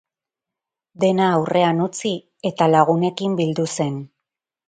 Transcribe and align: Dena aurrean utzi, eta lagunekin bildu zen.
Dena 1.03 1.25
aurrean 1.33 1.83
utzi, 1.87 2.13
eta 2.51 2.69
lagunekin 2.77 3.35
bildu 3.43 3.67
zen. 3.77 4.01